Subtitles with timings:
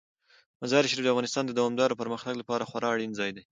[0.61, 3.43] مزارشریف د افغانستان د دوامداره پرمختګ لپاره خورا اړین ځای دی.